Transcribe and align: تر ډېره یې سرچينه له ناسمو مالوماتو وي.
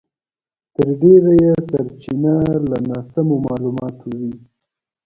تر 0.75 0.87
ډېره 1.01 1.31
یې 1.41 1.51
سرچينه 1.69 2.33
له 2.69 2.77
ناسمو 2.89 3.35
مالوماتو 3.45 4.07
وي. 4.19 4.33